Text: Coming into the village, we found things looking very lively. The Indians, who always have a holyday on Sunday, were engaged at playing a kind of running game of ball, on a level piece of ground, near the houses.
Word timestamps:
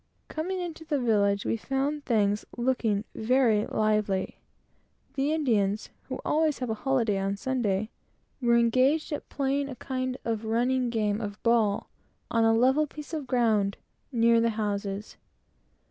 Coming 0.29 0.59
into 0.59 0.83
the 0.83 0.99
village, 0.99 1.45
we 1.45 1.55
found 1.57 2.05
things 2.05 2.43
looking 2.57 3.03
very 3.13 3.67
lively. 3.67 4.39
The 5.13 5.31
Indians, 5.31 5.91
who 6.09 6.19
always 6.25 6.57
have 6.57 6.71
a 6.71 6.73
holyday 6.73 7.19
on 7.19 7.37
Sunday, 7.37 7.91
were 8.41 8.57
engaged 8.57 9.11
at 9.11 9.29
playing 9.29 9.69
a 9.69 9.75
kind 9.75 10.17
of 10.25 10.43
running 10.45 10.89
game 10.89 11.21
of 11.21 11.37
ball, 11.43 11.87
on 12.31 12.43
a 12.43 12.51
level 12.51 12.87
piece 12.87 13.13
of 13.13 13.27
ground, 13.27 13.77
near 14.11 14.41
the 14.41 14.49
houses. 14.57 15.17